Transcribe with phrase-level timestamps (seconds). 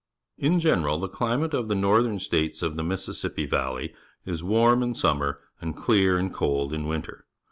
[0.39, 5.77] In general, the climate of the_JNxu:thern States of the Mississippi 'S'alleyi^Js warm m summer and
[5.77, 7.27] clear and cold in winter.